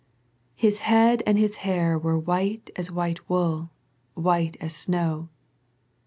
"His 0.55 0.79
head 0.79 1.21
and 1.27 1.37
His 1.37 1.57
hair 1.57 1.95
were 1.95 2.17
white 2.17 2.71
as 2.75 2.89
white 2.89 3.29
wool, 3.29 3.69
white 4.15 4.57
as 4.59 4.75
snow." 4.75 5.29